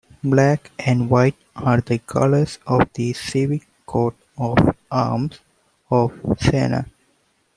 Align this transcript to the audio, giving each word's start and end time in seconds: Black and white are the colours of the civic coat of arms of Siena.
Black 0.23 0.71
and 0.79 1.11
white 1.11 1.35
are 1.55 1.79
the 1.79 1.99
colours 1.99 2.57
of 2.65 2.89
the 2.95 3.13
civic 3.13 3.67
coat 3.85 4.15
of 4.35 4.75
arms 4.89 5.37
of 5.91 6.19
Siena. 6.39 6.87